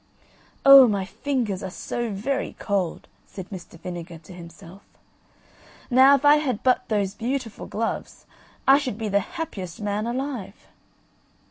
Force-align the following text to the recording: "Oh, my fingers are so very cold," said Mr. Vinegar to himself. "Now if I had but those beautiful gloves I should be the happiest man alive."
"Oh, 0.65 0.87
my 0.87 1.05
fingers 1.05 1.61
are 1.61 1.69
so 1.69 2.09
very 2.09 2.55
cold," 2.57 3.07
said 3.27 3.51
Mr. 3.51 3.79
Vinegar 3.79 4.17
to 4.23 4.33
himself. 4.33 4.81
"Now 5.91 6.15
if 6.15 6.25
I 6.25 6.37
had 6.37 6.63
but 6.63 6.87
those 6.89 7.13
beautiful 7.13 7.67
gloves 7.67 8.25
I 8.67 8.79
should 8.79 8.97
be 8.97 9.09
the 9.09 9.19
happiest 9.19 9.79
man 9.79 10.07
alive." 10.07 10.69